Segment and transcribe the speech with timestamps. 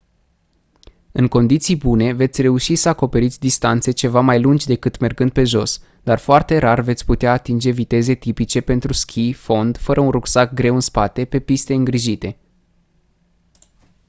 [1.11, 5.79] în condiții bune veți reuși să acoperiți distanțe ceva mai lungi decât mergând pe jos
[6.03, 10.73] dar foarte rar veți putea atinge viteze tipice pentru schi fond fără un rucsac greu
[10.73, 12.37] în spate pe piste îngrijite